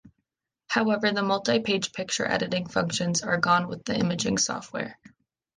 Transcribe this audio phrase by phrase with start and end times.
[0.67, 4.97] However, the multi-page picture editing functions are gone with the Imaging software.